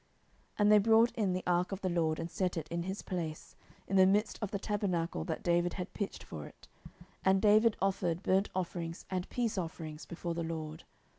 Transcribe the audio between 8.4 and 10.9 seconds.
offerings and peace offerings before the LORD.